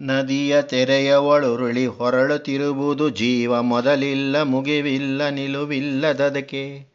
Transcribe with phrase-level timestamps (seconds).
[0.00, 6.86] ನದಿಯ ತೆರೆಯ ಒಳುರುಳಿ ಹೊರಳುತ್ತಿರುವುದು ಜೀವ ಮೊದಲಿಲ್ಲ, ಮುಗಿವಿಲ್ಲ, ನಿಲುವಿಲ್ಲದದಕ್ಕೆ.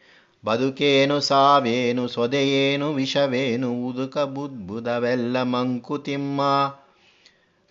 [0.45, 6.41] ಬದುಕೇನು ಸಾವೇನು, ಸೊದೆಯೇನು, ವಿಷವೇನು, ಉದುಕ ಬುದ್ಬುದವೆಲ್ಲ ಮಂಕುತಿಮ್ಮ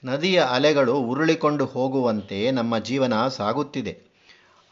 [0.05, 3.99] ನದಿಯ ಅಲೆಗಳು ಉರುಳಿಕೊಂಡು ಹೋಗುವಂತೆ ನಮ್ಮ ಜೀವನ ಸಾಗುತ್ತಿದೆ.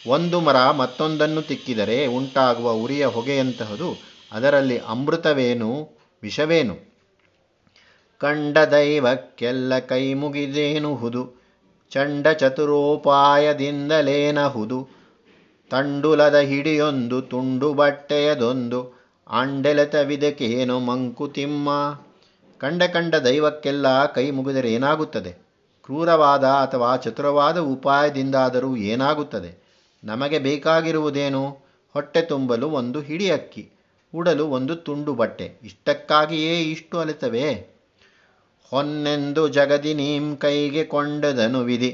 [0.07, 3.97] ಒಂದು ಮರ ಮತ್ತೊಂದನ್ನು ತಿಕ್ಕಿದರೆ ಉಂಟಾಗುವ ಉರಿಯ ಹೊಗೆಯಂತಹದು,
[4.31, 5.89] ಅದರಲ್ಲಿ ಅಮೃತವೇನು,
[6.23, 6.91] ವಿಷವೇನು?
[8.17, 11.41] ಕಂಡ ದೈವಕ್ಕೆಲ್ಲ ಕೈ ಮುಗಿದೇನುಹುದು?
[11.89, 14.87] ಚಂಡ ಚತುರೋಪಾಯದಿಂದಲೇನಹುದು?
[15.69, 21.99] ತಂಡುಲದ ಹಿಡಿಯೊಂದು, ತುಂಡು ಬಟ್ಟೆಯದೊಂದು ಆಂಡೆಲೆತವಿದಕೇನು ಮಂಕುತಿಮ್ಮ?
[22.57, 25.50] ಕಂಡ ಕಂಡ ದೈವಕ್ಕೆಲ್ಲ ಕೈ ಮುಗಿದರೆ ಏನಾಗುತ್ತದೆ?
[25.83, 29.51] ಕ್ರೂರವಾದ ಅಥವಾ ಚತುರವಾದ ಉಪಾಯದಿಂದಾದರೂ ಏನಾಗುತ್ತದೆ?
[30.03, 31.57] ನಮಗೆ ಬೇಕಾಗಿರುವುದೇನು?
[31.93, 33.69] ಹೊಟ್ಟೆ ತುಂಬಲು ಒಂದು ಹಿಡಿ ಅಕ್ಕಿ
[34.15, 35.53] ಉಡಲು ಒಂದು ತುಂಡು ಬಟ್ಟೆ.
[35.63, 37.71] ಇಷ್ಟಕ್ಕಾಗಿಯೇ ಇಷ್ಟು ಅಲಿತವೆ?
[38.69, 41.91] ಹೊನ್ನೆಂದು ಜಗದಿ ನೀಂ ಕೈಗೆ ಕೊಂಡದನು ವಿಧಿ.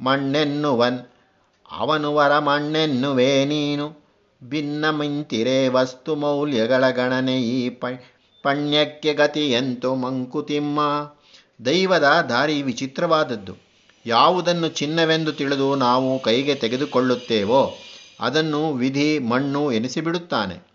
[0.00, 0.98] ಮಣ್ಣೆನ್ನುವನ್,
[1.70, 4.06] ಅವನು ವರ ಮಣ್ಣೆನ್ನುವೇ ನೀನು.
[4.48, 7.70] ಭಿನ್ನ ಮಿಂತಿರೆ ವಸ್ತು ಮೌಲ್ಯಗಳ ಗಣನೆ ಈ
[8.42, 10.80] ಪಣ್ಯಕ್ಕೆ ಗತಿಯಂತು ಮಂಕುತಿಮ್ಮ.
[11.64, 13.56] ದೈವದ ದಾರಿ ವಿಚಿತ್ರವಾದದ್ದು.
[14.06, 17.74] ಯಾವುದನ್ನು ಚಿನ್ನವೆಂದು ತಿಳಿದು ನಾವು ಕೈಗೆ ತೆಗೆದುಕೊಳ್ಳುತ್ತೇವೋ,
[18.20, 20.66] ಅದನ್ನು ವಿಧಿ ಮಣ್ಣು ಎನಿಸಿಬಿಡುತ್ತಾನೆ.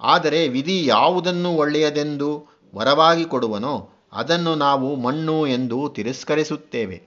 [0.00, 7.02] ಆದರೆ ವಿಧಿ ಯಾವುದನ್ನು ಒಳ್ಳೆಯದೆಂದು ವರವಾಗಿ ಕೊಡುವನೋ, ಅದನ್ನು ನಾವು ಮಣ್ಣು ಎಂದು ತಿರಸ್ಕರಿಸುತ್ತೇವೆ.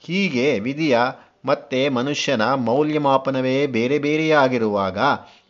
[0.00, 0.98] ಹೀಗೆ ವಿಧಿಯ
[1.44, 4.98] ಮತ್ತೆ ಮನುಷ್ಯನ ಮೌಲ್ಯಮಾಪನವೇ ಬೇರೆ ಬೇರೆಯಾಗಿರುವಾಗ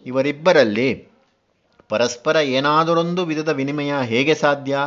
[0.07, 1.09] ಇವರಿಬ್ಬರಲ್ಲಿ
[1.89, 4.79] ಪರಸ್ಪರ ಏನಾದರೊಂದು ವಿಧದ ವಿನಿಮಯ ಹೇಗೆ ಸಾಧ್ಯ?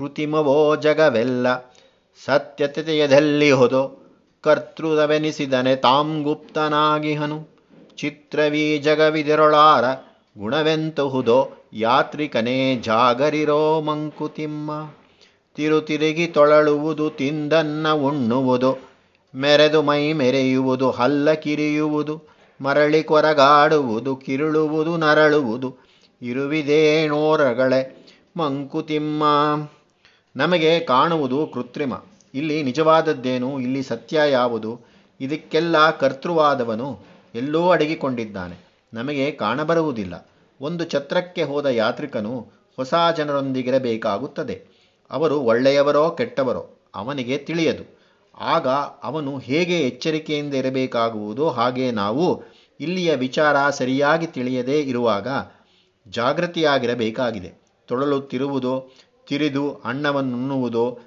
[0.00, 1.74] ಕೃತಿಮವೋ ಜಗವೆಲ್ಲ
[2.24, 3.82] ಸತ್ಯತೆಯದಲ್ಲಿ ಹೊದು
[4.42, 7.48] ಕರ್ತೃದವೆನಿಸಿದನೆ ತಾಂ ಗುಪ್ತನಾಗಿಹನು.
[7.96, 9.84] ಚಿತ್ರವೀ ಜಗವಿದಿರೊಳಾರ
[10.38, 14.90] ಗುಣವೆಂತಹುದೋ ಯಾತ್ರಿಕನೇ ಜಾಗರಿರೋ ಮಂಕುತಿಮ್ಮ.
[15.56, 18.78] ತಿರುತಿರುಗಿ ತೊಳಳುವುದು ತಿಂದನ್ನ ಉಣ್ಣುವುದು,
[19.34, 22.22] ಮೆರೆದು ಮೈ ಮೆರೆಯುವುದು, ಹಲ್ಲ ಕಿರಿಯುವುದು,
[22.60, 25.76] ಮರಳಿ ಕೊರಗಾಡುವುದು, ಕಿರುಳುವುದು, ನರಳುವುದು
[26.22, 28.06] ಇರುವಿದೇನೋರಗಳೇ
[28.36, 29.24] ಮಂಕುತಿಮ್ಮ.
[30.36, 31.92] ನಮಗೆ ಕಾಣುವುದು ಕೃತ್ರಿಮ.
[32.34, 33.60] ಇಲ್ಲಿ ನಿಜವಾದದ್ದೇನು?
[33.60, 34.80] ಇಲ್ಲಿ ಸತ್ಯ ಯಾವುದು?
[35.20, 36.98] ಇದಕ್ಕೆಲ್ಲ ಕರ್ತೃವಾದವನು
[37.34, 38.56] ಎಲ್ಲೋ ಅಡಗಿಕೊಂಡಿದ್ದಾನೆ.
[38.94, 40.30] ನಮಗೆ ಕಾಣಬರುವುದಿಲ್ಲ.
[40.60, 44.66] ಒಂದು ಛತ್ರಕ್ಕೆ ಹೋದ ಯಾತ್ರಿಕನು ಹೊಸ ಜನರೊಂದಿಗಿರಬೇಕಾಗುತ್ತದೆ.
[45.10, 48.00] ಅವರು ಒಳ್ಳೆಯವರೋ ಕೆಟ್ಟವರೋ ಅವನಿಗೆ ತಿಳಿಯದು.
[48.40, 48.68] ಆಗ
[49.02, 52.42] ಅವನು ಹೇಗೆ ಎಚ್ಚರಿಕೆಯಿಂದ ಇರಬೇಕಾಗುವುದೋ ಹಾಗೆ ನಾವು
[52.80, 55.28] ಇಲ್ಲಿಯ ವಿಚಾರ ಸರಿಯಾಗಿ ತಿಳಿಯದೇ ಇರುವಾಗ
[56.08, 57.52] ಜಾಗೃತಿಯಾಗಿರಬೇಕಾಗಿದೆ.
[57.86, 58.90] ತೊಳಲುತ್ತಿರುವುದೋ
[59.30, 60.98] ತಿರಿದು ಅನ್ನವನ್ನುಣ್ಣುವುದೋ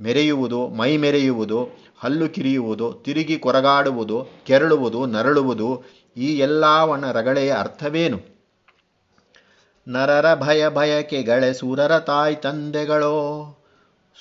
[0.00, 1.68] ಮೆರೆಯುವುದು ಮೈ ಮೆರೆಯುವುದು
[1.98, 5.84] ಹಲ್ಲು ಕಿರಿಯುವುದು, ತಿರುಗಿ ಕೊರಗಾಡುವುದು, ಕೆರಳುವುದು, ನರಳುವುದು,
[6.16, 8.18] ಈ ಎಲ್ಲವನ ರಗಳೆಯ ಅರ್ಥವೇನು?
[9.88, 13.54] ನರರ ಭಯ ಭಯಕೆಗಳೆ ಸುರರ ತಾಯಿ ತಂದೆಗಳೋ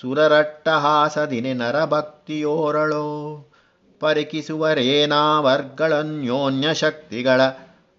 [0.01, 3.45] ಸುರರಟ್ಟಹಾಸದಿನೆ ನರಭಕ್ತಿಯೋರಳೋ
[3.99, 7.41] ಪರಿಕಿಸುವರೇನಾವರ್ಗಳನ್ಯೋನ್ಯ ಶಕ್ತಿಗಳ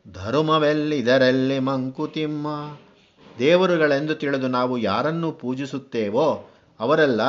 [0.07, 2.49] ಧರ್ಮವೆಲ್ಲಿದರಲ್ಲಿ ಮಂಕುತಿಮ್ಮ?
[3.39, 6.51] ದೇವರುಗಳೆಂದು ತಿಳಿದು ನಾವು ಯಾರನ್ನು ಪೂಜಿಸುತ್ತೇವೋ
[6.81, 7.21] ಅವರೆಲ್ಲ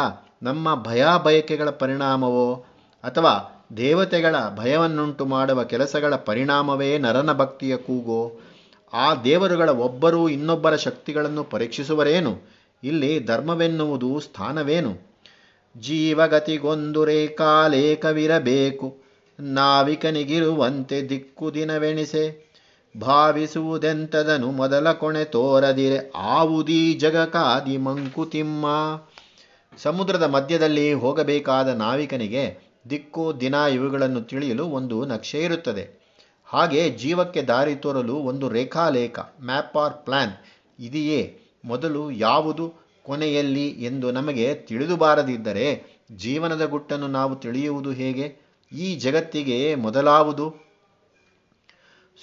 [0.43, 2.65] ನಮ್ಮ ಭಯ ಬಯಕೆಗಳ ಪರಿಣಾಮವೋ
[3.03, 8.39] ಅಥವಾ ದೇವತೆಗಳ ಭಯವನ್ನುಂಟು ಮಾಡುವ ಕೆಲಸಗಳ ಪರಿಣಾಮವೇ ನರನ ಭಕ್ತಿಯ ಕೂಗೋ?
[8.93, 12.39] ಆ ದೇವರುಗಳ ಒಬ್ಬರು ಇನ್ನೊಬ್ಬರ ಶಕ್ತಿಗಳನ್ನು ಪರೀಕ್ಷಿಸುವರೇನು?
[12.83, 15.09] ಇಲ್ಲಿ ಧರ್ಮವೆನ್ನುವುದು ಸ್ಥಾನವೇನು?
[15.77, 18.97] ಜೀವಗತಿಗೊಂದು ರೇಖಾಲೇಖವಿರಬೇಕು.
[19.39, 22.48] ನಾವಿಕನಿಗಿರುವಂತೆ ದಿಕ್ಕು ದಿನವೆಣಿಸೆ.
[22.97, 26.11] ಭಾವಿಸುವುದೆಂತದನು ಮೊದಲ ಕೊಣೆ ತೋರದಿರೆ.
[26.15, 28.65] ಆವುದೀ ಜಗಕಾದಿ ಮಂಕುತಿಮ್ಮ.
[29.77, 32.57] ಸಮುದ್ರದ ಮಧ್ಯದಲ್ಲಿ ಹೋಗಬೇಕಾದ ನಾವಿಕನಿಗೆ
[32.89, 35.99] ದಿಕ್ಕು ದಿನ ಇವುಗಳನ್ನು ತಿಳಿಯಲು ಒಂದು ನಕ್ಷೆ ಇರುತ್ತದೆ.
[36.45, 40.31] ಹಾಗೆ ಜೀವಕ್ಕೆ ದಾರಿ ತೋರಲು ಒಂದು ರೇಖಾಲೇಖ, ಮ್ಯಾಪ್ ಆರ್ ಪ್ಲ್ಯಾನ್
[40.81, 41.39] ಇದೆಯೇ?
[41.65, 45.83] ಮೊದಲು ಯಾವುದು ಕೊನೆಯಲ್ಲಿ ಎಂದು ನಮಗೆ ತಿಳಿದು ಬಾರದಿದ್ದರೆ
[46.15, 48.35] ಜೀವನದ ಗುಟ್ಟನ್ನು ನಾವು ತಿಳಿಯುವುದು ಹೇಗೆ?
[48.71, 50.68] ಈ ಜಗತ್ತಿಗೆ ಮೊದಲಾವುದು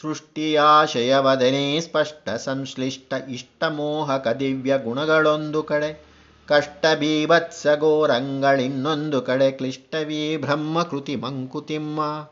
[0.01, 6.07] ಸೃಷ್ಟಿಯಾಶಯವದನೇ ಸ್ಪಷ್ಟ ಸಂಶ್ಲಿಷ್ಟ ಇಷ್ಟಮೋಹಕ ದಿವ್ಯ ಗುಣಗಳೊಂದು ಕಡೆ.
[6.49, 12.29] ಕಷ್ಟ ಬೀಭತ್ಸ ಗೋರಂಗಳಿನ್ನೊಂದು ಕಡೆ ಕ್ಲಿಷ್ಟವೀ ಬ್ರಹ್ಮಕೃತಿ ಮಂಕುತಿಮ್ಮ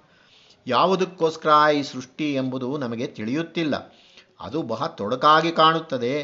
[0.67, 3.93] ಯಾವುದಕ್ಕೋಸ್ಕರ ಈ ಸೃಷ್ಟಿ ಎಂಬುದು ನಮಗೆ ತಿಳಿಯುತ್ತಿಲ್ಲ.
[4.41, 6.15] ಅದು ಬಹಳ ತೊಡಕಾಗಿ ಕಾಣುತ್ತದೆ.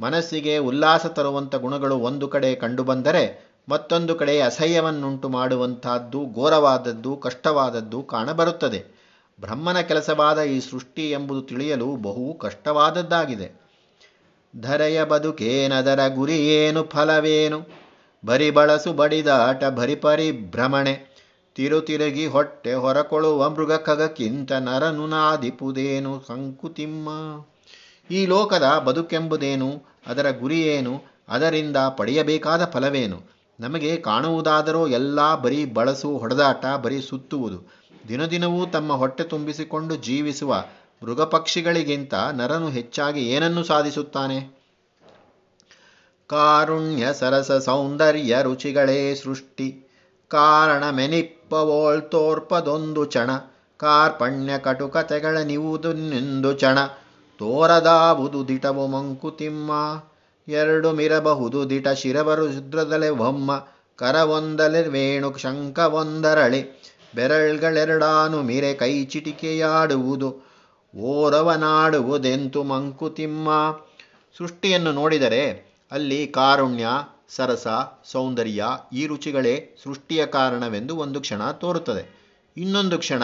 [0.00, 8.99] ಮನಸ್ಸಿಗೆ ಉಲ್ಲಾಸ ತರುವಂಥ ಗುಣಗಳು ಒಂದು ಕಡೆ ಕಂಡುಬಂದರೆ ಮತ್ತೊಂದು ಕಡೆ ಅಸಹ್ಯವನ್ನುಂಟು ಮಾಡುವಂತಹದ್ದು ಘೋರವಾದದ್ದು ಕಷ್ಟವಾದದ್ದು ಕಾಣಬರುತ್ತದೆ.
[9.40, 13.60] ಬ್ರಹ್ಮನ ಕೆಲಸವಾದ ಈ ಸೃಷ್ಟಿ ಎಂಬುದು ತಿಳಿಯಲು ಬಹು ಕಷ್ಟವಾದದ್ದಾಗಿದೆ.
[14.60, 17.60] ಧರೆಯ ಬದುಕೇನದರ ಗುರಿ ಏನು ಫಲವೇನು?
[18.26, 21.10] ಬರಿ ಬಳಸು ಬಡಿದಾಟ ಭರಿ ಪರಿಭ್ರಮಣೆ.
[21.54, 27.08] ತಿರುತಿರುಗಿ ಹೊಟ್ಟೆ ಹೊರಕೊಳ್ಳುವ ಮೃಗಕಗಕ್ಕಿಂತ ನರನು ನರನುನಾದಿಪುದೇನು ಸಂಕುತಿಮ್ಮ.
[28.10, 33.22] ಈ ಲೋಕದ ಬದುಕೆಂಬುದೇನು, ಅದರ ಗುರಿಯೇನು ಅದರಿಂದ ಪಡೆಯಬೇಕಾದ ಫಲವೇನು?
[33.60, 37.79] ನಮಗೆ ಕಾಣುವುದಾದರೂ ಎಲ್ಲ ಬರೀ ಬಳಸು, ಹೊಡೆದಾಟ, ಬರೀ ಸುತ್ತುವುದು.
[38.08, 40.64] ದಿನದಿನವೂ ತಮ್ಮ ಹೊಟ್ಟೆ ತುಂಬಿಸಿಕೊಂಡು ಜೀವಿಸುವ
[41.02, 44.60] ಮೃಗಪಕ್ಷಿಗಳಿಗಿಂತ ನರನು ಹೆಚ್ಚಾಗಿ ಏನನ್ನು ಸಾಧಿಸುತ್ತಾನೆ?
[46.30, 49.90] ಕಾರುಣ್ಯ ಸರಸ ಸೌಂದರ್ಯ ರುಚಿಗಳೇ ಸೃಷ್ಟಿ.
[50.28, 51.54] ಕಾರಣ ಮೆನಿಪ್ಪ
[52.10, 53.30] ತೋರ್ಪದೊಂದು ಚಣ
[53.76, 56.78] ಕಾರ್ಪಣ್ಯ ಕಟುಕತೆಗಳ ನಿವುದು ಚಣ
[57.38, 59.72] ತೋರದಾವುದು ದಿಟವು ಮಂಕುತಿಮ್ಮ.
[60.48, 70.50] ಎರಡು ಮಿರಬಹುದು ದಿಟ ಶಿರವರು ಶುದ್ರದಲೆ ಒಮ್ಮ ಕರವೊಂದಲೆ ವೇಣು ಶಂಖವೊಂದರಳೆ ಬೆರಳ್ಗಳೆರಡಾನು ಮಿರೆ ಕೈ ಚಿಟಿಕೆಯಾಡುವುದು,
[70.96, 73.48] ಓರವನಾಡುವುದೆಂತು ಮಂಕುತಿಮ್ಮ?
[74.38, 76.86] ಸೃಷ್ಟಿಯನ್ನು ನೋಡಿದರೆ ಅಲ್ಲಿ ಕಾರುಣ್ಯ,
[77.28, 77.66] ಸರಸ,
[78.04, 82.20] ಸೌಂದರ್ಯ, ಈ ರುಚಿಗಳೇ ಸೃಷ್ಟಿಯ ಕಾರಣವೆಂದು ಒಂದು ಕ್ಷಣ ತೋರುತ್ತದೆ.
[82.56, 83.22] ಇನ್ನೊಂದು ಕ್ಷಣ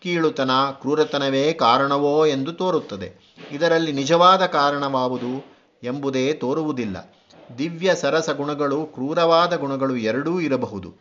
[0.00, 3.36] ಕೀಳುತನ, ಕ್ರೂರತನವೇ ಕಾರಣವೋ ಎಂದು ತೋರುತ್ತದೆ.
[3.50, 5.52] ಇದರಲ್ಲಿ ನಿಜವಾದ ಕಾರಣವಾವುದು
[5.82, 7.14] ಎಂಬುದೇ ತೋರುವುದಿಲ್ಲ.
[7.58, 10.94] ದಿವ್ಯ ಸರಸ ಗುಣಗಳು, ಕ್ರೂರವಾದ ಗುಣಗಳು ಎರಡೂ ಇರಬಹುದು.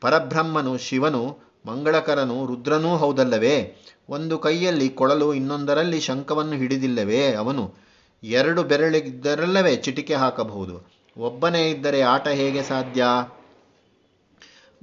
[0.00, 3.76] ಪರಬ್ರಹ್ಮನು ಶಿವನು ಮಂಗಳಕರನು ರುದ್ರನೂ ಹೌದಲ್ಲವೇ?
[4.10, 7.74] ಒಂದು ಕೈಯಲ್ಲಿ ಕೊಳಲು ಇನ್ನೊಂದರಲ್ಲಿ ಶಂಖವನ್ನು ಹಿಡಿದಿಲ್ಲವೇ ಅವನು?
[8.22, 10.90] ಎರಡು ಬೆರಳಿದ್ದರಲ್ಲವೇ ಚಿಟಿಕೆ ಹಾಕಬಹುದು.
[11.18, 13.04] ಒಬ್ಬನೇ ಇದ್ದರೆ ಆಟ ಹೇಗೆ ಸಾಧ್ಯ?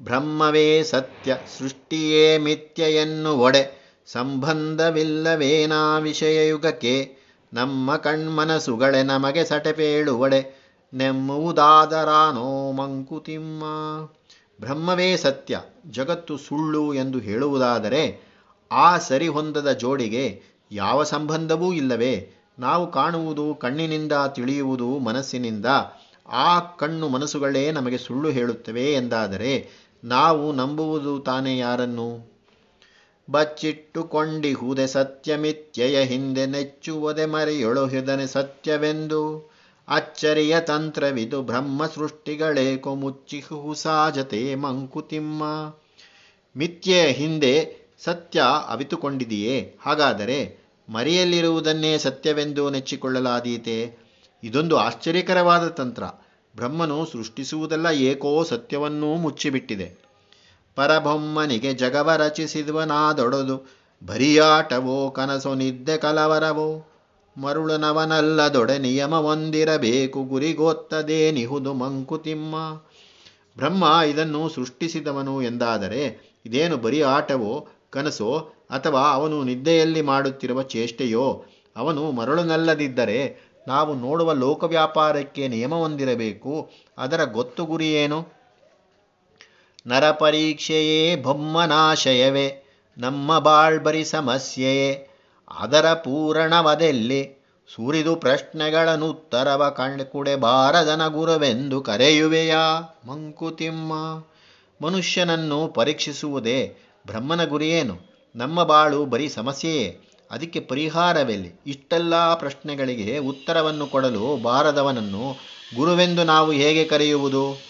[0.02, 2.84] ಬ್ರಹ್ಮವೇ ಸತ್ಯ, ಸೃಷ್ಟಿಯೇ ಮಿಥ್ಯ
[3.26, 3.86] ಒಡೆ.
[4.08, 7.18] ಸಂಬಂಧವಿಲ್ಲವೇನಾ ವಿಷಯಯುಗಕ್ಕೆ.
[7.54, 13.64] ನಮ್ಮ ಕಣ್ಮನಸುಗಳೆ ನಮಗೆ ಸಟಪೇಳುವಡೆ ನೆಮ್ಮುವುದಾದರಾನೋ ಮಂಕುತಿಮ್ಮ.
[14.62, 18.20] ಬ್ರಹ್ಮವೇ ಸತ್ಯ, ಜಗತ್ತು ಸುಳ್ಳು ಎಂದು ಹೇಳುವುದಾದರೆ
[18.72, 20.42] ಆ ಸರಿಹೊಂದದ ಜೋಡಿಗೆ
[20.72, 22.30] ಯಾವ ಸಂಬಂಧವೂ ಇಲ್ಲವೇ?
[22.60, 25.66] ನಾವು ಕಾಣುವುದು ಕಣ್ಣಿನಿಂದ ತಿಳಿಯುವುದು ಮನಸ್ಸಿನಿಂದ.
[26.28, 29.70] ಆ ಕಣ್ಣು ಮನಸ್ಸುಗಳೇ ನಮಗೆ ಸುಳ್ಳು ಹೇಳುತ್ತವೆ ಎಂದಾದರೆ
[30.04, 32.36] ನಾವು ನಂಬುವುದು ತಾನೇ ಯಾರನ್ನು?
[33.32, 39.55] ಬಚ್ಚಿಟ್ಟುಕೊಂಡಿಹುದೆ ಸತ್ಯಮಿತ್ಯಯ ಹಿಂದೆ ನೆಚ್ಚುವುದೆ ಮರೆಯೊಳುಹಿದನೆ ಸತ್ಯವೆಂದು?
[39.88, 45.44] ಅಚ್ಚರಿಯ ತಂತ್ರವಿದು ಬ್ರಹ್ಮ ಸೃಷ್ಟಿಗಳೇಕೋ ಮುಚ್ಚಿಹು ಸಾಜತೆ ಮಂಕುತಿಮ್ಮ.
[46.58, 49.76] ಮಿಥ್ಯೆಯ ಹಿಂದೆ ಸತ್ಯ ಅವಿತುಕೊಂಡಿದೆಯೇ?
[49.82, 50.58] ಹಾಗಾದರೆ
[50.90, 53.98] ಮರೆಯಲ್ಲಿರುವುದನ್ನೇ ಸತ್ಯವೆಂದು ನೆಚ್ಚಿಕೊಳ್ಳಲಾದೀತೆ.
[54.44, 56.04] ಇದೊಂದು ಆಶ್ಚರ್ಯಕರವಾದ ತಂತ್ರ.
[56.56, 59.96] ಬ್ರಹ್ಮನು ಸೃಷ್ಟಿಸುವುದೆಲ್ಲ ಏಕೋ ಸತ್ಯವನ್ನೂ ಮುಚ್ಚಿಬಿಟ್ಟಿದೆ.
[60.76, 63.70] ಪರಬೊಮ್ಮನಿಗೆ ಜಗವ ರಚಿಸಿದವನಾದೊಡದು.
[64.06, 66.92] ಬರಿಯಾಟವೋ ಕನಸು ನಿದ್ದೆ ಕಲವರವೋ?
[67.38, 70.24] ಮರುಳನವನಲ್ಲದೊಡೆ ನಿಯಮವೊಂದಿರಬೇಕು.
[70.24, 72.56] ಗುರಿಗೊತ್ತದೇನಿಹುದು ಮಂಕುತಿಮ್ಮ.
[73.58, 78.38] ಬ್ರಹ್ಮ ಇದನ್ನು ಸೃಷ್ಟಿಸಿದವನು ಎಂದಾದರೆ, ಇದೇನು ಬರೀ ಆಟವೋ, ಕನಸೋ,
[78.70, 81.46] ಅಥವಾ ಅವನು ನಿದ್ದೆಯಲ್ಲಿ ಮಾಡುತ್ತಿರುವ ಚೇಷ್ಟೆಯೋ?
[81.78, 86.72] ಅವನು ಮರಳುನಲ್ಲದಿದ್ದರೆ ನಾವು ನೋಡುವ ಲೋಕ ವ್ಯಾಪಾರಕ್ಕೆ ನಿಯಮವೊಂದಿರಬೇಕು.
[86.98, 88.28] ಅದರ ಗೊತ್ತು ಗುರಿಯೇನು?
[89.88, 92.64] ನರಪರೀಕ್ಷೆಯೇ ಬೊಮ್ಮನಾಶಯವೇ
[92.98, 95.10] ನಮ್ಮ ಬಾಳ್ಬರಿ ಸಮಸ್ಯೆಯೇ.
[95.52, 97.46] ಅದರ ಪೂರಣವದೆಲ್ಲಿ?
[97.76, 99.78] ಸುರಿದು ಪ್ರಶ್ನೆಗಳನ್ನುತ್ತರವ
[100.12, 102.96] ಕೂಡೇ ಬಾರದನ ಗುರುವೆಂದು ಕರೆಯುವೆಯಾ?
[103.08, 103.94] ಮಂಕುತಿಮ್ಮ
[104.86, 106.76] ಮನುಷ್ಯನನ್ನು ಪರೀಕ್ಷಿಸುವುದೇ
[107.08, 108.00] ಬ್ರಹ್ಮನ ಗುರಿಯೇನು?
[108.36, 110.00] ನಮ್ಮ ಬಾಳು ಬರೀ ಸಮಸ್ಯೆಯೇ.
[110.32, 111.62] ಅದಕ್ಕೆ ಪರಿಹಾರವೆಲ್ಲಿ?
[111.68, 115.38] ಇಷ್ಟೆಲ್ಲ ಪ್ರಶ್ನೆಗಳಿಗೆ ಉತ್ತರವನ್ನು ಕೊಡಲು ಬಾರದವನನ್ನು
[115.76, 117.62] ಗುರುವೆಂದು ನಾವು ಹೇಗೆ ಕರೆಯುವುದು?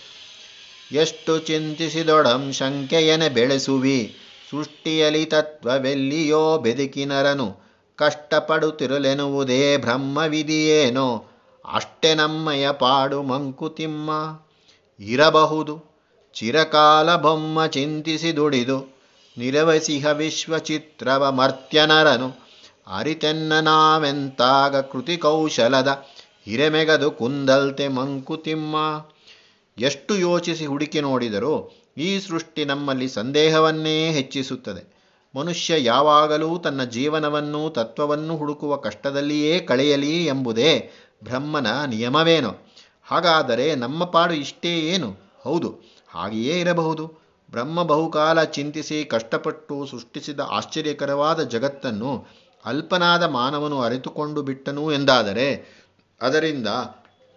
[0.91, 4.17] ಎಷ್ಟು ಚಿಂತಿಸಿದೊಡಂ ಶಂಕೆಯನೆ ಬೆಳೆಸುವಿ.
[4.51, 7.64] ಸೃಷ್ಟಿಯಲಿ ತತ್ವವೆಲ್ಲಿಯೋ ಬೆದುಕಿನರನು.
[7.95, 11.25] ಕಷ್ಟಪಡುತ್ತಿರಲೆನುವುದೇ ಬ್ರಹ್ಮವಿಧಿಯೇನೋ?
[11.65, 14.39] ಅಷ್ಟೇ ನಮ್ಮಯ ಪಾಡು ಮಂಕುತಿಮ್ಮ.
[14.99, 15.83] ಇರಬಹುದು.
[16.33, 18.95] ಚಿರಕಾಲ ಬೊಮ್ಮ ಚಿಂತಿಸಿ ದುಡಿದು
[19.37, 22.45] ನಿರವಸಿಹ ವಿಶ್ವಚಿತ್ರವ ಮರ್ತ್ಯನರನು.
[22.87, 26.05] ಅರಿತೆನ್ನ ನಾವೆಂತಾಗ ಕೃತಿ ಕೌಶಲದ
[26.45, 29.05] ಹಿರೆಮೆಗದು ಕುಂದಲ್ತೆ ಮಂಕುತಿಮ್ಮ.
[29.77, 34.94] ಎಷ್ಟು ಯೋಚಿಸಿ ಹುಡುಕಿ ನೋಡಿದರೂ ಈ ಸೃಷ್ಟಿ ನಮ್ಮಲ್ಲಿ ಸಂದೇಹವನ್ನೇ ಹೆಚ್ಚಿಸುತ್ತದೆ.
[35.35, 40.71] ಮನುಷ್ಯ ಯಾವಾಗಲೂ ತನ್ನ ಜೀವನವನ್ನು ತತ್ವವನ್ನು ಹುಡುಕುವ ಕಷ್ಟದಲ್ಲಿಯೇ ಕಳೆಯಲಿ ಎಂಬುದೇ
[41.23, 42.51] ಬ್ರಹ್ಮನ ನಿಯಮವೇನು?
[43.03, 45.09] ಹಾಗಾದರೆ ನಮ್ಮ ಪಾಡು ಇಷ್ಟೇ ಏನು?
[45.43, 45.69] ಹೌದು,
[46.09, 47.05] ಹಾಗೆಯೇ ಇರಬಹುದು.
[47.51, 52.11] ಬ್ರಹ್ಮ ಬಹುಕಾಲ ಚಿಂತಿಸಿ ಕಷ್ಟಪಟ್ಟು ಸೃಷ್ಟಿಸಿದ ಆಶ್ಚರ್ಯಕರವಾದ ಜಗತ್ತನ್ನು
[52.65, 55.47] ಅಲ್ಪನಾದ ಮಾನವನು ಅರಿತುಕೊಂಡು ಬಿಟ್ಟನು ಎಂದಾದರೆ
[56.21, 56.69] ಅದರಿಂದ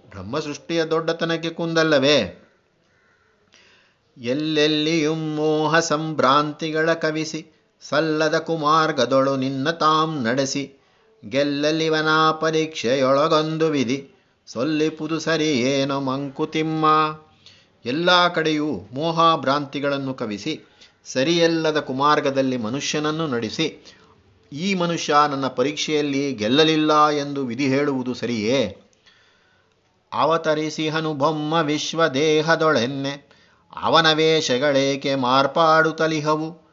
[0.05, 2.19] ಬ್ರಹ್ಮ ಸೃಷ್ಟಿಯ ದೊಡ್ಡತನಕ್ಕೆ ಕುಂದಲ್ಲವೇ?
[4.17, 7.41] ಎಲ್ಲೆಲ್ಲಿಯೂ ಮೋಹ ಸಂಭ್ರಾಂತಿಗಳ ಕವಿಸಿ
[7.81, 10.75] ಸಲ್ಲದ ಕುಮಾರ್ಗದೊಳು ನಿನ್ನ ತಾಂ ನಡೆಸಿ,
[11.29, 14.09] ಗೆಲ್ಲಲಿವನ ಪರೀಕ್ಷೆಯೊಳಗೊಂದು ವಿಧಿ.
[14.47, 16.87] ಸೊಲ್ಲಿಪುದು ಏನೋ ಮಂಕುತಿಮ್ಮ.
[17.85, 20.61] ಎಲ್ಲ ಕಡೆಯೂ ಮೋಹಾಭ್ರಾಂತಿಗಳನ್ನು ಕವಿಸಿ,
[21.05, 23.97] ಸರಿಯಲ್ಲದ ಕುಮಾರ್ಗದಲ್ಲಿ ಮನುಷ್ಯನನ್ನು ನಡೆಸಿ,
[24.53, 28.77] ಈ ಮನುಷ್ಯ ನನ್ನ ಪರೀಕ್ಷೆಯಲ್ಲಿ ಗೆಲ್ಲಲಿಲ್ಲ ಎಂದು ವಿಧಿ ಹೇಳುವುದು ಸರಿಯೇ?
[30.13, 33.31] ಅವತರಿಸಿಹನು ಬೊಮ್ಮ ವಿಶ್ವದೇಹದೊಳೆನ್ನೆ,
[33.77, 36.68] ಅವನ ವೇಷಗಳೇಕೆ ಮಾರ್ಪಾಡುತ್ತಲಿಹವು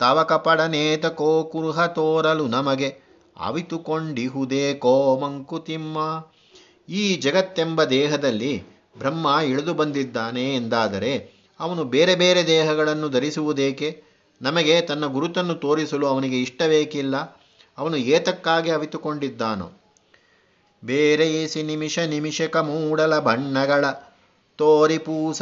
[0.00, 3.00] ತವಕ ಕಪಡನೇತ ಕೋ ಕುರುಹ ತೋರಲು ನಮಗೆ.
[3.36, 6.26] ಅವಿತುಕೊಂಡಿಹುದೇ ಕೋ ಮಂಕುತಿಮ್ಮ
[6.88, 8.62] ಈ ಜಗತ್ತೆಂಬ ದೇಹದಲ್ಲಿ
[8.98, 11.30] ಬ್ರಹ್ಮ ಇಳಿದು ಬಂದಿದ್ದಾನೆ ಎಂದಾದರೆ
[11.60, 14.04] ಅವನು ಬೇರೆ ಬೇರೆ ದೇಹಗಳನ್ನು ಧರಿಸುವುದೇಕೆ?
[14.42, 17.46] ನಮಗೆ ತನ್ನ ಗುರುತನ್ನು ತೋರಿಸಲು ಅವನಿಗೆ ಇಷ್ಟವೇಕಿಲ್ಲ.
[17.78, 19.70] ಅವನು ಏತಕ್ಕಾಗಿ ಅವಿತುಕೊಂಡಿದ್ದಾನೋ?
[20.84, 23.84] ಬೇರೆಯಿಸಿ ನಿಮಿಷ ನಿಮಿಷಕ ಮೂಡಲ ಬಣ್ಣಗಳ
[24.56, 25.36] ತೋರಿಪೂಸರವಳ್ಳಿಯಂತೇನು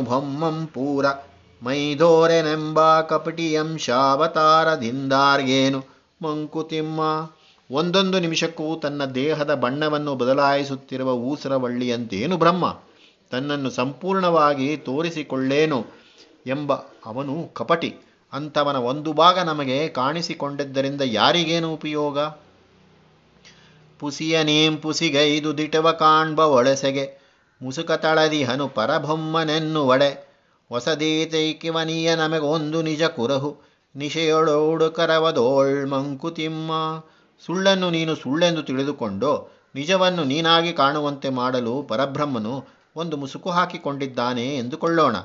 [0.00, 1.06] ಪೂಸರವಳ್ಳಿಯಂತೇನು ಬೊಮ್ಮಂ ಪೂರ.
[1.62, 5.84] ಮೈದೋರೆನೆಂಬ ಕಪಟಿಯಂಶಾವತಾರದಿಂದಾರ್ಗೇನು
[6.22, 7.00] ಮಂಕುತಿಮ್ಮ,
[7.70, 12.78] ಒಂದೊಂದು ನಿಮಿಷಕ್ಕೂ ತನ್ನ ದೇಹದ ಬಣ್ಣವನ್ನು ಬದಲಾಯಿಸುತ್ತಿರುವ ಊಸರವಳ್ಳಿಯಂತೇನು ಬ್ರಹ್ಮ?
[13.30, 15.86] ತನ್ನನ್ನು ಸಂಪೂರ್ಣವಾಗಿ ತೋರಿಸಿಕೊಳ್ಳೇನು
[16.46, 16.72] ಎಂಬ
[17.06, 17.94] ಅವನು ಕಪಟಿ.
[18.32, 22.18] ಅಂಥವನ ಒಂದು ಭಾಗ ನಮಗೆ ಕಾಣಿಸಿಕೊಂಡಿದ್ದರಿಂದ ಯಾರಿಗೇನು ಉಪಯೋಗ?
[23.98, 27.24] ಪುಸಿಯನೇಂ ಪುಸಿಗೈದು ದಿಟವ ಕಾಣ್ಬ ಒಳಸೆಗೆ.
[27.62, 28.68] ಮುಸುಕ ತಳದಿಹನು
[30.68, 33.62] ಹೊಸದೀತೈಕಿವನಿಯ ನಮಗೊಂದು ನಿಜ ಕುರಹು.
[33.96, 36.72] ನಿಶೆಯೊಳೋಡು ಕರವದೋಳ್ ಮಂಕುತಿಮ್ಮ.
[37.46, 42.64] ಸುಳ್ಳನ್ನು ನೀನು ಸುಳ್ಳೆಂದು ತಿಳಿದುಕೊಂಡು, ನಿಜವನ್ನು ನೀನಾಗಿ ಕಾಣುವಂತೆ ಮಾಡಲು ಪರಬ್ರಹ್ಮನು
[42.96, 45.16] ಒಂದು ಮುಸುಕು ಹಾಕಿಕೊಂಡಿದ್ದಾನೆ ಎಂದುಕೊಳ್ಳೋಣ.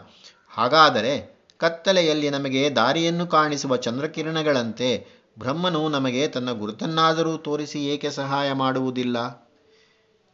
[0.50, 5.08] ಹಾಗಾದರೆ ಕತ್ತಲೆಯಲ್ಲಿ ನಮಗೆ ದಾರಿಯನ್ನು ಕಾಣಿಸುವ ಚಂದ್ರಕಿರಣಗಳಂತೆ
[5.40, 9.18] ಬ್ರಹ್ಮನು ನಮಗೆ ತನ್ನ ಗುರುತನ್ನಾದರೂ ತೋರಿಸಿ ಏಕೆ ಸಹಾಯ ಮಾಡುವುದಿಲ್ಲ?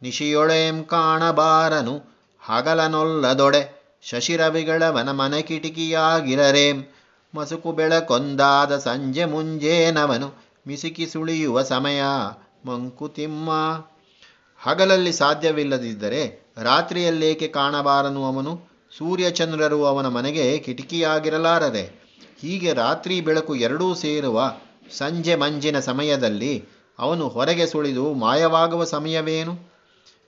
[0.02, 3.75] ನಿಶಿಯೊಳೆಂ ಕಾಣಬಾರನು, ಹಗಲನೊಲ್ಲದೊಡೆ.
[4.10, 6.72] ಶಶಿರವಿಗಳವನ ಮನೆ ಕಿಟಕಿಯಾಗಿರರೆ.
[7.34, 10.28] ಮಸುಕು ಬೆಳಕೊಂದಾದ ಸಂಜೆ ಮುಂಜೇನವನು
[10.66, 12.02] ಮಿಸುಕಿ ಸುಳಿಯುವ ಸಮಯ.
[12.66, 13.50] ಮಂಕುತಿಮ್ಮ
[14.58, 16.22] ಹಗಲಲ್ಲಿ ಸಾಧ್ಯವಿಲ್ಲದಿದ್ದರೆ
[16.62, 18.52] ರಾತ್ರಿಯಲ್ಲೇಕೆ ಕಾಣಬಾರನು ಅವನು?
[18.98, 21.84] ಸೂರ್ಯಚಂದ್ರರು ಅವನ ಮನೆಗೆ ಕಿಟಕಿಯಾಗಿರಲಾರದೆ.
[22.40, 24.52] ಹೀಗೆ ರಾತ್ರಿ ಬೆಳಕು ಎರಡೂ ಸೇರುವ
[24.92, 26.64] ಸಂಜೆ ಮಂಜಿನ ಸಮಯದಲ್ಲಿ
[26.98, 29.54] ಅವನು ಹೊರಗೆ ಸುಳಿದು ಮಾಯವಾಗುವ ಸಮಯವೇನು?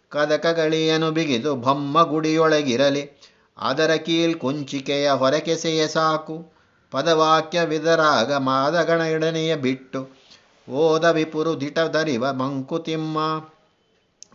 [0.08, 3.20] ಕದಕಗಳಿಯನು ಬಿಗಿದು ಬೊಮ್ಮ ಗುಡಿಯೊಳಗಿರಲಿ.
[3.60, 6.52] ಅದರ ಕೀಲ್ ಕುಂಚಿಕೆಯ ಹೊರಕೆಸೆಯ ಸಾಕು.
[6.90, 10.08] ಪದವಾಕ್ಯ ವಿದರಾಗ ಮಾದಗಣಗಣನೆಯ ಬಿಟ್ಟು.
[10.70, 13.18] ಓದ ವಿಪುರು ದಿಟದರಿವ ಮಂಕುತಿಮ್ಮ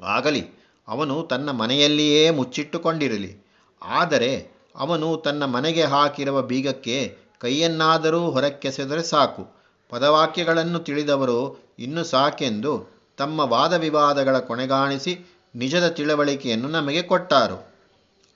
[0.04, 0.50] ಆಗಲಿ,
[0.88, 3.46] ಅವನು ತನ್ನ ಮನೆಯಲ್ಲಿಯೇ ಮುಚ್ಚಿಟ್ಟುಕೊಂಡಿರಲಿ.
[3.82, 9.48] ಆದರೆ, ಅವನು ತನ್ನ ಮನೆಗೆ ಹಾಕಿರುವ ಬೀಗಕ್ಕೆ ಕೈಯನ್ನಾದರೂ ಹೊರಕ್ಕೆಸೆದರೆ ಸಾಕು.
[9.90, 17.74] ಪದವಾಕ್ಯಗಳನ್ನು ತಿಳಿದವರು ಇನ್ನು ಸಾಕೆಂದು ತಮ್ಮ ವಾದ ವಿವಾದಗಳ ಕೊನೆಗಾಣಿಸಿ ನಿಜದ ತಿಳುವಳಿಕೆಯನ್ನು ನಮಗೆ ಕೊಟ್ಟಾರು.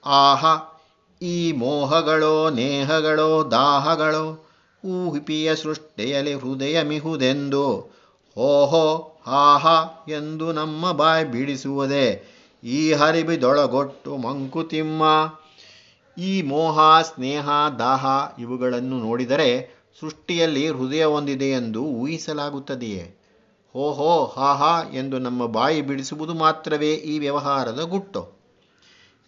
[0.05, 0.45] ಆಹ
[1.21, 4.45] ಈ ಮೋಹಗಳೋ, ನೇಹಗಳೋ, ದಾಹಗಳೋ,
[4.85, 7.93] ಊಹಿಪಿಯ ಸೃಷ್ಟಿಯಲ್ಲಿ ಹೃದಯ ಮಿಹುದೆಂದು
[8.37, 9.65] ಓಹೋ ಹಾಹ
[10.09, 12.23] ಎಂದು ನಮ್ಮ ಬಾಯಿ ಬಿಡಿಸುವುದೇ
[12.63, 15.03] ಈ ಹರಿಬಿದೊಳಗೊಟ್ಟು ಮಂಕುತಿಮ್ಮ
[16.17, 18.05] ಈ ಮೋಹ, ಸ್ನೇಹ, ದಾಹ
[18.39, 23.15] ಇವುಗಳನ್ನು ನೋಡಿದರೆ ಸೃಷ್ಟಿಯಲ್ಲಿ ಹೃದಯ ಹೊಂದಿದೆ ಎಂದು ಊಹಿಸಲಾಗುತ್ತದೆಯೇ?
[23.75, 28.36] ಓಹೋ ಹಾಹಾ ಎಂದು ನಮ್ಮ ಬಾಯಿ ಬಿಡಿಸುವುದು ಮಾತ್ರವೇ ಈ ವ್ಯವಹಾರದ ಗುಟ್ಟು.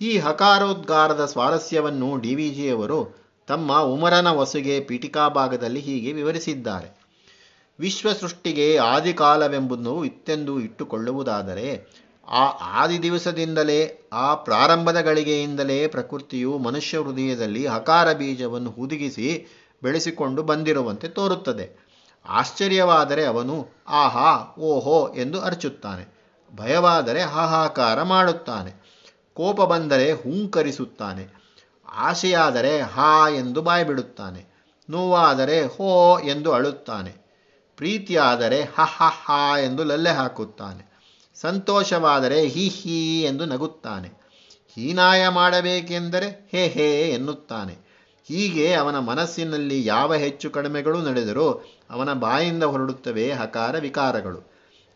[0.01, 3.15] ಈ ಹಕಾರೋದ್ಗಾರದ ಸ್ವಾರಸ್ಯವನ್ನು ಡಿ ವಿ ಜಿಯವರು
[3.47, 6.99] ತಮ್ಮ ಉಮರನ ವಸುಗೆ ಪೀಠಿಕಾ ಭಾಗದಲ್ಲಿ ಹೀಗೆ ವಿವರಿಸಿದ್ದಾರೆ.
[7.79, 11.87] ವಿಶ್ವ ಸೃಷ್ಟಿಗೆ ಆದಿಕಾಲವೆಂಬುದನ್ನು ಇತ್ತೆಂದು ಇಟ್ಟುಕೊಳ್ಳುವುದಾದರೆ,
[12.27, 19.47] ಆ ಆದಿ ದಿವಸದಿಂದಲೇ, ಆ ಪ್ರಾರಂಭದ ಗಳಿಗೆಯಿಂದಲೇ ಪ್ರಕೃತಿಯು ಮನುಷ್ಯ ಹೃದಯದಲ್ಲಿ ಹಕಾರ ಬೀಜವನ್ನು ಹುದುಗಿಸಿ
[19.83, 21.89] ಬೆಳೆಸಿಕೊಂಡು ಬಂದಿರುವಂತೆ ತೋರುತ್ತದೆ.
[22.25, 26.19] ಆಶ್ಚರ್ಯವಾದರೆ ಅವನು, ಆಹಾ, ಓಹೋ ಎಂದು ಅರ್ಚುತ್ತಾನೆ.
[26.55, 28.98] ಭಯವಾದರೆ ಹಾಹಾಕಾರ ಮಾಡುತ್ತಾನೆ.
[29.39, 31.24] ಕೋಪ ಬಂದರೆ ಹುಂಕರಿಸುತ್ತಾನೆ.
[31.88, 34.41] ಆಶೆಯಾದರೆ ಹಾ ಎಂದು ಬಾಯ್ಬಿಡುತ್ತಾನೆ.
[34.89, 37.12] ನೋವಾದರೆ ಹೋ ಎಂದು ಅಳುತ್ತಾನೆ.
[37.77, 39.29] ಪ್ರೀತಿಯಾದರೆ ಹ ಹ ಹ
[39.63, 40.84] ಎಂದು ಲಲ್ಲೆ ಹಾಕುತ್ತಾನೆ.
[41.36, 44.10] ಸಂತೋಷವಾದರೆ ಹಿ ಹಿ ಎಂದು ನಗುತ್ತಾನೆ.
[44.75, 47.74] ಹೀನಾಯ ಮಾಡಬೇಕೆಂದರೆ ಹೇ ಹೇ ಎನ್ನುತ್ತಾನೆ.
[48.27, 54.41] ಹೀಗೆ ಅವನ ಮನಸ್ಸಿನಲ್ಲಿ ಯಾವ ಹೆಚ್ಚು ಕಡಿಮೆಗಳು ನಡೆದರೂ ಅವನ ಬಾಯಿಂದ ಹೊರಡುತ್ತವೆ ಹಕಾರ ವಿಕಾರಗಳು.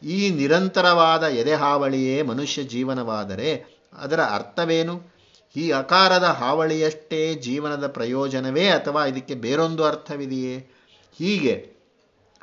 [0.02, 5.14] ಈ ನಿರಂತರವಾದ ಎದೆಹಾವಳಿಯೇ ಮನುಷ್ಯ ಜೀವನವಾದರೆ ಅದರ ಅರ್ಥವೇನು?
[5.56, 10.72] ಈ ಅಕಾರದ ಹಾವಳಿಯಷ್ಟೇ ಜೀವನದ ಪ್ರಯೋಜನವೇ ಅಥವಾ ಇದಕ್ಕೆ ಬೇರೊಂದು ಅರ್ಥವಿದೆಯೇ?
[11.14, 11.74] ಹೀಗೆ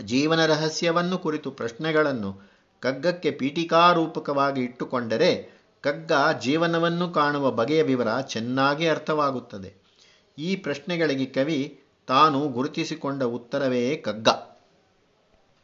[0.04, 9.80] ಜೀವನ ರಹಸ್ಯವನ್ನು ಕುರಿತು ಪ್ರಶ್ನೆಗಳನ್ನು ಕಗ್ಗಕ್ಕೆ ಪೀಠಿಕಾರೂಪಕವಾಗಿ ಇಟ್ಟುಕೊಂಡರೆ ಕಗ್ಗ ಜೀವನವನ್ನು ಕಾಣುವ ಬಗೆಯ ವಿವರ ಚೆನ್ನಾಗಿ ಅರ್ಥವಾಗುತ್ತದೆ.
[10.38, 14.28] ಈ ಪ್ರಶ್ನೆಗಳಿಗೆ ಕವಿ ತಾನು ಗುರುತಿಸಿಕೊಂಡ ಉತ್ತರವೇ ಕಗ್ಗ.